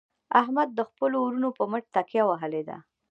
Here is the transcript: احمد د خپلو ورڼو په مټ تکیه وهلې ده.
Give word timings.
احمد 0.41 0.69
د 0.75 0.79
خپلو 0.89 1.17
ورڼو 1.21 1.49
په 1.57 1.63
مټ 1.71 1.83
تکیه 1.95 2.23
وهلې 2.27 2.61
ده. 2.69 2.77